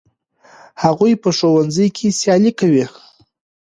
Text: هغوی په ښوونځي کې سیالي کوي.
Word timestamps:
هغوی 0.83 1.13
په 1.21 1.29
ښوونځي 1.37 1.87
کې 1.97 2.07
سیالي 2.19 2.51
کوي. 2.59 2.85